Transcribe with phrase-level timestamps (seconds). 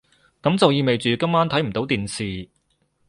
[0.41, 2.49] 噉就意味住今晚睇唔到電視